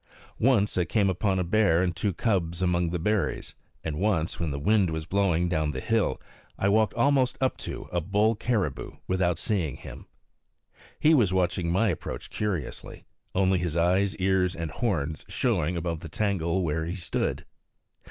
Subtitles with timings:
[0.39, 3.53] Once I came upon a bear and two cubs among the berries;
[3.83, 6.19] and once, when the wind was blowing down the hill,
[6.57, 10.07] I walked almost up to a bull caribou without seeing him.
[10.99, 16.09] He was watching my approach curiously, only his eyes, ears, and horns showing above the
[16.09, 17.45] tangle where he stood.